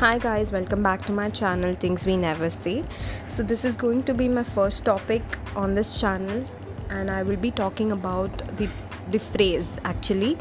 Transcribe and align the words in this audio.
Hi 0.00 0.16
guys, 0.16 0.50
welcome 0.50 0.82
back 0.82 1.04
to 1.04 1.12
my 1.12 1.28
channel 1.28 1.74
Things 1.74 2.06
We 2.06 2.16
Never 2.16 2.48
see 2.48 2.84
So 3.28 3.42
this 3.42 3.66
is 3.66 3.76
going 3.76 4.02
to 4.04 4.14
be 4.14 4.30
my 4.30 4.42
first 4.42 4.86
topic 4.86 5.22
on 5.54 5.74
this 5.74 6.00
channel 6.00 6.46
and 6.88 7.10
I 7.10 7.22
will 7.22 7.36
be 7.36 7.50
talking 7.50 7.92
about 7.92 8.56
the 8.56 8.66
the 9.10 9.18
phrase 9.18 9.76
actually 9.84 10.38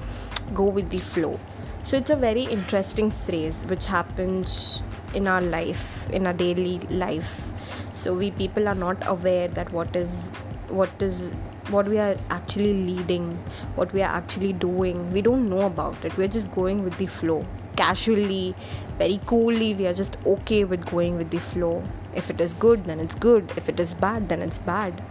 go 0.53 0.63
with 0.63 0.89
the 0.91 0.99
flow. 0.99 1.37
So 1.83 1.97
it's 1.97 2.09
a 2.09 2.15
very 2.15 2.43
interesting 2.43 3.11
phrase 3.11 3.61
which 3.65 3.85
happens 3.85 4.81
in 5.13 5.27
our 5.27 5.41
life, 5.41 6.09
in 6.09 6.25
our 6.25 6.39
daily 6.45 6.79
life. 7.03 7.51
So 7.91 8.13
we 8.13 8.31
people 8.31 8.69
are 8.69 8.79
not 8.87 9.05
aware 9.17 9.49
that 9.59 9.73
what 9.73 9.93
is 9.93 10.29
what 10.69 11.07
is 11.11 11.23
what 11.69 11.85
we 11.89 11.99
are 11.99 12.15
actually 12.29 12.75
leading, 12.91 13.31
what 13.75 13.91
we 13.91 14.03
are 14.03 14.17
actually 14.23 14.53
doing. 14.53 15.11
We 15.11 15.21
don't 15.21 15.49
know 15.49 15.65
about 15.73 16.05
it. 16.05 16.15
We're 16.15 16.35
just 16.41 16.49
going 16.53 16.85
with 16.85 16.97
the 16.97 17.07
flow 17.07 17.45
casually, 17.81 18.55
very 18.97 19.19
coolly. 19.25 19.73
We 19.73 19.87
are 19.87 19.93
just 19.93 20.17
okay 20.25 20.63
with 20.63 20.85
going 20.91 21.17
with 21.17 21.29
the 21.29 21.39
flow. 21.39 21.83
If 22.15 22.29
it 22.29 22.41
is 22.41 22.53
good, 22.53 22.85
then 22.85 22.99
it's 22.99 23.15
good. 23.15 23.53
If 23.55 23.69
it 23.69 23.79
is 23.79 23.93
bad, 23.93 24.29
then 24.29 24.41
it's 24.41 24.57
bad. 24.57 25.01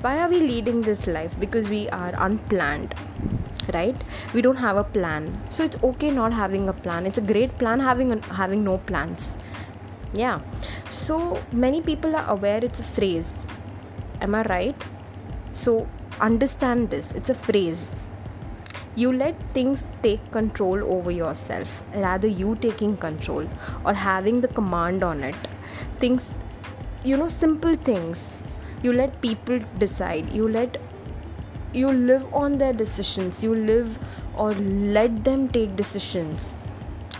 Why 0.00 0.18
are 0.20 0.28
we 0.28 0.40
leading 0.40 0.82
this 0.82 1.06
life? 1.06 1.38
Because 1.38 1.68
we 1.68 1.88
are 1.90 2.14
unplanned, 2.26 2.94
right? 3.74 3.96
We 4.32 4.40
don't 4.40 4.56
have 4.56 4.78
a 4.78 4.84
plan. 4.84 5.30
So 5.50 5.62
it's 5.64 5.76
okay 5.90 6.10
not 6.10 6.32
having 6.32 6.68
a 6.70 6.72
plan. 6.72 7.06
It's 7.06 7.18
a 7.18 7.26
great 7.32 7.58
plan 7.58 7.80
having 7.80 8.12
a, 8.12 8.20
having 8.42 8.64
no 8.64 8.78
plans. 8.78 9.36
Yeah. 10.14 10.40
So 10.90 11.42
many 11.52 11.82
people 11.82 12.16
are 12.16 12.28
aware 12.30 12.64
it's 12.64 12.80
a 12.80 12.88
phrase. 12.94 13.32
Am 14.22 14.34
I 14.34 14.42
right? 14.42 14.88
So 15.52 15.86
understand 16.20 16.90
this. 16.90 17.12
It's 17.12 17.28
a 17.28 17.34
phrase 17.34 17.94
you 18.96 19.12
let 19.12 19.40
things 19.54 19.84
take 20.02 20.30
control 20.30 20.82
over 20.92 21.10
yourself 21.10 21.82
rather 21.94 22.26
you 22.26 22.56
taking 22.56 22.96
control 22.96 23.48
or 23.84 23.94
having 23.94 24.40
the 24.40 24.48
command 24.48 25.02
on 25.02 25.22
it. 25.22 25.36
Things 25.98 26.26
you 27.04 27.16
know 27.16 27.28
simple 27.28 27.76
things. 27.76 28.34
You 28.82 28.92
let 28.92 29.20
people 29.20 29.60
decide. 29.78 30.32
You 30.32 30.48
let 30.48 30.78
you 31.72 31.90
live 31.90 32.34
on 32.34 32.58
their 32.58 32.72
decisions. 32.72 33.42
You 33.42 33.54
live 33.54 33.98
or 34.36 34.52
let 34.52 35.24
them 35.24 35.48
take 35.48 35.76
decisions 35.76 36.54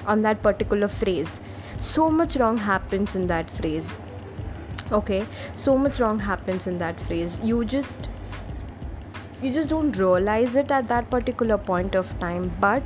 on 0.06 0.22
that 0.22 0.42
particular 0.42 0.88
phrase. 0.88 1.40
So 1.80 2.10
much 2.10 2.36
wrong 2.36 2.58
happens 2.58 3.16
in 3.16 3.26
that 3.28 3.48
phrase. 3.48 3.94
Okay? 4.90 5.24
So 5.56 5.76
much 5.76 6.00
wrong 6.00 6.18
happens 6.18 6.66
in 6.66 6.78
that 6.78 6.98
phrase. 6.98 7.38
You 7.42 7.64
just 7.64 8.08
you 9.42 9.50
just 9.50 9.68
don't 9.68 9.96
realize 9.96 10.56
it 10.56 10.70
at 10.70 10.88
that 10.88 11.10
particular 11.10 11.56
point 11.58 11.94
of 11.94 12.18
time. 12.18 12.52
But 12.60 12.82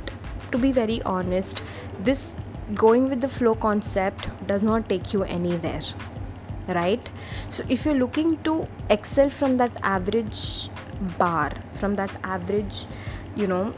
to 0.51 0.57
be 0.57 0.71
very 0.71 1.01
honest 1.03 1.61
this 1.99 2.33
going 2.73 3.09
with 3.09 3.21
the 3.21 3.29
flow 3.29 3.55
concept 3.55 4.29
does 4.47 4.63
not 4.63 4.89
take 4.89 5.13
you 5.13 5.23
anywhere 5.23 5.81
right? 6.67 7.09
So 7.49 7.63
if 7.69 7.85
you're 7.85 7.95
looking 7.95 8.37
to 8.43 8.67
excel 8.89 9.29
from 9.29 9.57
that 9.57 9.71
average 9.83 10.69
bar 11.17 11.51
from 11.75 11.95
that 11.95 12.11
average 12.23 12.85
you 13.35 13.47
know 13.47 13.73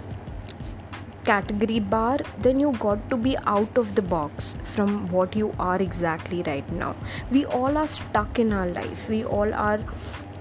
category 1.26 1.80
bar 1.80 2.20
then 2.40 2.60
you 2.60 2.72
got 2.80 3.10
to 3.10 3.18
be 3.18 3.36
out 3.46 3.78
of 3.78 3.96
the 3.96 4.02
box 4.02 4.56
from 4.64 5.10
what 5.12 5.36
you 5.36 5.54
are 5.60 5.82
exactly 5.82 6.44
right 6.44 6.72
now. 6.72 6.96
We 7.32 7.46
all 7.46 7.78
are 7.78 7.88
stuck 7.88 8.40
in 8.40 8.54
our 8.54 8.68
life. 8.68 9.10
We 9.10 9.26
all 9.26 9.54
are 9.54 9.80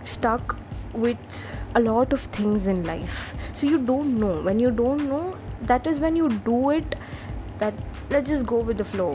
stuck 0.05 0.57
with 0.97 1.47
a 1.75 1.81
lot 1.81 2.13
of 2.13 2.21
things 2.21 2.67
in 2.67 2.85
life. 2.85 3.35
So 3.53 3.67
you 3.67 3.79
don't 3.79 4.19
know. 4.19 4.41
When 4.43 4.61
you 4.61 4.71
don't 4.71 5.09
know 5.09 5.37
that 5.63 5.87
is 5.87 6.01
when 6.01 6.17
you 6.17 6.29
do 6.31 6.71
it 6.71 6.97
that 7.59 7.75
let's 8.11 8.31
just 8.31 8.47
go 8.47 8.59
with 8.59 8.79
the 8.79 8.85
flow. 8.85 9.15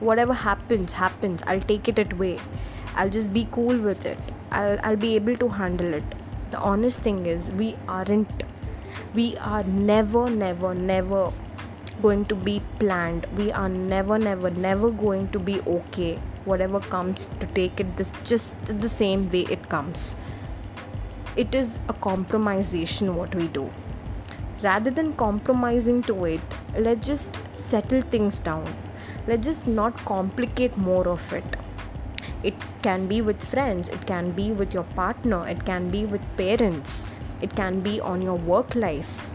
Whatever 0.00 0.34
happens 0.34 0.92
happens. 0.92 1.42
I'll 1.46 1.60
take 1.60 1.88
it 1.88 2.12
away 2.12 2.38
i'll 2.96 3.10
just 3.10 3.32
be 3.32 3.46
cool 3.52 3.78
with 3.78 4.06
it. 4.06 4.18
I'll, 4.50 4.78
I'll 4.82 4.96
be 4.96 5.14
able 5.16 5.36
to 5.36 5.48
handle 5.48 5.92
it. 5.94 6.04
The 6.50 6.58
honest 6.58 7.00
thing 7.00 7.26
is 7.26 7.50
we 7.50 7.76
aren't. 7.86 8.44
We 9.14 9.36
are 9.38 9.62
never 9.64 10.28
never 10.30 10.74
never 10.74 11.32
going 12.02 12.24
to 12.26 12.34
be 12.34 12.60
planned. 12.78 13.26
We 13.36 13.52
are 13.52 13.68
never 13.68 14.18
never 14.18 14.50
never 14.50 14.90
going 14.90 15.28
to 15.28 15.38
be 15.38 15.60
okay. 15.60 16.18
Whatever 16.44 16.80
comes 16.80 17.28
to 17.40 17.46
take 17.46 17.80
it 17.80 17.96
this 17.96 18.12
just 18.24 18.66
the 18.66 18.88
same 18.88 19.28
way 19.30 19.46
it 19.50 19.68
comes 19.68 20.14
it 21.36 21.54
is 21.54 21.78
a 21.88 21.92
compromisation 21.92 23.14
what 23.14 23.34
we 23.34 23.46
do. 23.48 23.70
Rather 24.62 24.90
than 24.90 25.12
compromising 25.12 26.02
to 26.04 26.24
it 26.24 26.40
let's 26.78 27.06
just 27.06 27.36
settle 27.52 28.00
things 28.00 28.38
down. 28.38 28.74
Let's 29.26 29.44
just 29.46 29.66
not 29.66 29.94
complicate 30.06 30.78
more 30.78 31.06
of 31.06 31.32
it. 31.32 31.44
It 32.42 32.54
can 32.82 33.06
be 33.06 33.20
with 33.20 33.44
friends 33.44 33.88
it 33.88 34.06
can 34.06 34.30
be 34.30 34.50
with 34.52 34.72
your 34.72 34.84
partner 35.00 35.46
it 35.48 35.64
can 35.66 35.90
be 35.90 36.04
with 36.06 36.20
parents 36.36 37.04
it 37.42 37.54
can 37.56 37.80
be 37.80 38.00
on 38.00 38.22
your 38.22 38.36
work 38.36 38.74
life 38.74 39.30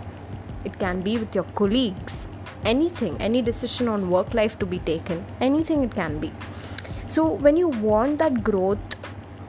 it 0.63 0.77
can 0.79 1.01
be 1.01 1.17
with 1.17 1.35
your 1.35 1.43
colleagues. 1.55 2.27
Anything 2.63 3.19
any 3.19 3.41
decision 3.41 3.87
on 3.87 4.09
work 4.09 4.33
life 4.33 4.57
to 4.59 4.65
be 4.65 4.79
taken 4.79 5.23
anything 5.39 5.83
it 5.83 5.93
can 5.93 6.19
be. 6.19 6.31
So 7.07 7.27
when 7.27 7.57
you 7.57 7.67
want 7.67 8.19
that 8.19 8.43
growth 8.43 9.00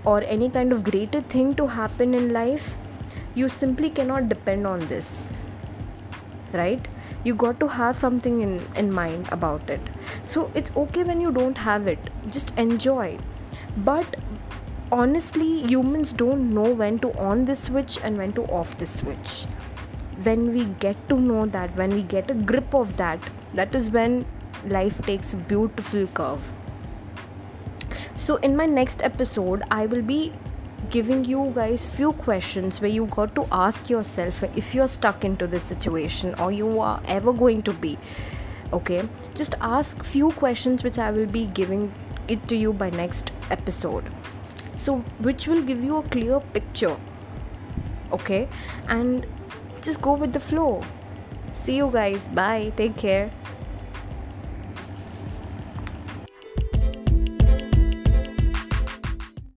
or 0.04 0.22
any 0.22 0.50
kind 0.50 0.72
of 0.72 0.82
greater 0.84 1.20
thing 1.20 1.54
to 1.54 1.66
happen 1.66 2.14
in 2.14 2.32
life 2.32 2.76
you 3.34 3.48
simply 3.48 3.88
cannot 3.88 4.28
depend 4.28 4.66
on 4.66 4.80
this 4.88 5.12
right? 6.52 6.86
You 7.24 7.34
got 7.34 7.60
to 7.60 7.68
have 7.68 7.96
something 7.96 8.40
in 8.42 8.60
in 8.76 8.92
mind 8.92 9.28
about 9.32 9.70
it. 9.70 9.80
So 10.24 10.50
it's 10.54 10.72
okay 10.84 11.04
when 11.10 11.20
you 11.20 11.32
don't 11.32 11.58
have 11.66 11.86
it. 11.86 12.10
Just 12.38 12.52
enjoy. 12.64 13.18
But 13.76 14.16
honestly 14.92 15.50
humans 15.72 16.12
don't 16.12 16.48
know 16.54 16.70
when 16.80 16.98
to 17.04 17.12
on 17.26 17.44
the 17.50 17.54
switch 17.56 17.98
and 18.04 18.18
when 18.18 18.32
to 18.38 18.44
off 18.60 18.76
the 18.78 18.86
switch. 18.86 19.36
When 20.24 20.52
we 20.56 20.64
get 20.86 21.08
to 21.08 21.18
know 21.28 21.46
that 21.46 21.76
when 21.76 21.94
we 21.98 22.02
get 22.02 22.30
a 22.30 22.34
grip 22.34 22.74
of 22.80 22.96
that 22.96 23.30
that 23.60 23.74
is 23.74 23.88
when 23.90 24.24
life 24.74 25.00
takes 25.06 25.32
a 25.32 25.36
beautiful 25.52 26.06
curve 26.18 26.50
so 28.22 28.36
in 28.48 28.56
my 28.56 28.66
next 28.66 29.02
episode 29.02 29.62
i 29.70 29.84
will 29.92 30.02
be 30.10 30.32
giving 30.90 31.24
you 31.24 31.50
guys 31.54 31.86
few 31.86 32.12
questions 32.12 32.80
where 32.80 32.90
you 32.90 33.06
got 33.06 33.34
to 33.34 33.46
ask 33.50 33.88
yourself 33.90 34.42
if 34.62 34.74
you're 34.74 34.88
stuck 34.88 35.24
into 35.24 35.46
this 35.46 35.64
situation 35.64 36.34
or 36.34 36.52
you 36.52 36.80
are 36.80 37.00
ever 37.06 37.32
going 37.32 37.62
to 37.62 37.72
be 37.72 37.98
okay? 38.72 39.08
Just 39.34 39.54
ask 39.60 40.02
few 40.04 40.30
questions 40.32 40.84
which 40.84 40.98
i 40.98 41.10
will 41.10 41.26
be 41.26 41.46
giving 41.46 41.92
it 42.28 42.46
to 42.48 42.56
you 42.56 42.72
by 42.72 42.90
next 42.90 43.32
episode. 43.50 44.04
So 44.78 44.98
which 45.28 45.46
will 45.46 45.62
give 45.62 45.82
you 45.82 45.98
a 45.98 46.02
clear 46.02 46.40
picture 46.40 46.96
okay? 48.12 48.48
And 48.88 49.26
just 49.80 50.02
go 50.02 50.14
with 50.14 50.32
the 50.32 50.40
flow. 50.40 50.82
See 51.52 51.76
you 51.76 51.90
guys. 51.90 52.28
Bye. 52.28 52.72
Take 52.76 52.96
care 52.96 53.30